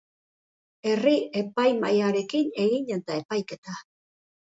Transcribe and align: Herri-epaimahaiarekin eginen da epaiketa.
Herri-epaimahaiarekin 0.91 2.49
eginen 2.65 3.05
da 3.11 3.19
epaiketa. 3.21 3.77